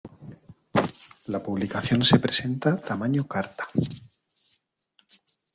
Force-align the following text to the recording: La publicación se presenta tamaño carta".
La 1.27 1.43
publicación 1.43 2.03
se 2.03 2.17
presenta 2.17 2.75
tamaño 2.81 3.27
carta". 3.27 3.67